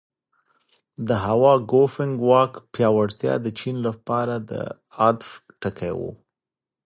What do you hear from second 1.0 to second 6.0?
د هوا ګوفینګ واک پیاوړتیا د چین لپاره د عطف ټکی